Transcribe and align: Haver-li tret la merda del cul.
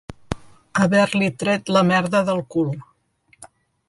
Haver-li 0.85 1.27
tret 1.43 1.69
la 1.77 1.83
merda 1.91 2.21
del 2.31 2.41
cul. 2.57 2.73